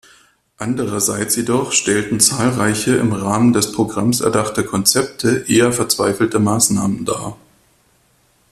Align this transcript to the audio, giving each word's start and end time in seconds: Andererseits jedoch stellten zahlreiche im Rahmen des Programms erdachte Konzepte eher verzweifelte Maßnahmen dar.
Andererseits 0.57 1.35
jedoch 1.35 1.73
stellten 1.73 2.19
zahlreiche 2.19 2.95
im 2.95 3.13
Rahmen 3.13 3.53
des 3.53 3.71
Programms 3.71 4.19
erdachte 4.21 4.63
Konzepte 4.65 5.45
eher 5.47 5.71
verzweifelte 5.71 6.39
Maßnahmen 6.39 7.05
dar. 7.05 7.37